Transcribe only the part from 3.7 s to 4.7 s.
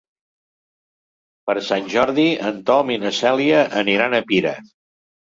aniran a Pira.